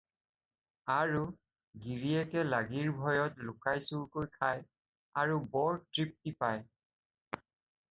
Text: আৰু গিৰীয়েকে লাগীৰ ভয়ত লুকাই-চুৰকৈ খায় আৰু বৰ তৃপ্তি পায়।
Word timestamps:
আৰু 0.93 1.19
গিৰীয়েকে 1.83 2.45
লাগীৰ 2.53 2.89
ভয়ত 3.03 3.47
লুকাই-চুৰকৈ 3.51 4.33
খায় 4.39 4.67
আৰু 5.25 5.39
বৰ 5.55 5.81
তৃপ্তি 5.85 6.37
পায়। 6.43 7.41